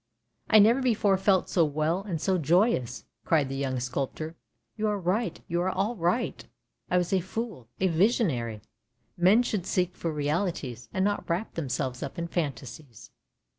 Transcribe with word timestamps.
"I 0.49 0.57
never 0.57 0.81
before 0.81 1.15
felt 1.15 1.47
so 1.47 1.63
well 1.63 2.01
and 2.01 2.19
so 2.19 2.39
joyous," 2.39 3.05
cried 3.23 3.49
the 3.49 3.55
young 3.55 3.79
sculptor." 3.79 4.35
You 4.75 4.87
are 4.87 4.97
right, 4.97 5.39
you 5.47 5.61
are 5.61 5.69
all 5.69 5.95
right; 5.95 6.43
I 6.89 6.97
was 6.97 7.13
a 7.13 7.19
fool, 7.19 7.67
a 7.79 7.85
visionary. 7.87 8.61
Men 9.15 9.43
should 9.43 9.67
seek 9.67 9.95
for 9.95 10.11
realities, 10.11 10.89
and 10.91 11.05
not 11.05 11.29
wrap 11.29 11.53
them 11.53 11.69
selves 11.69 12.01
up 12.01 12.17
in 12.17 12.27
phantasies." 12.29 13.11